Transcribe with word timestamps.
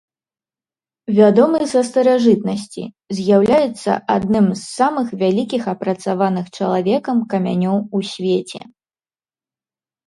Вядомы 1.17 1.59
са 1.73 1.81
старажытнасці, 1.89 2.83
з'яўляецца 3.17 3.91
адным 4.15 4.45
з 4.55 4.59
самых 4.79 5.07
вялікіх 5.21 5.63
апрацаваных 5.75 6.45
чалавекам 6.59 7.17
камянёў 7.35 7.77
у 7.99 8.05
свеце. 8.17 8.59